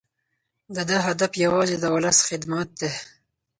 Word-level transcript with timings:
د 0.75 0.77
ده 0.89 0.97
هدف 1.07 1.31
یوازې 1.45 1.75
د 1.79 1.85
ولس 1.95 2.17
خدمت 2.27 2.67
دی. 2.81 2.91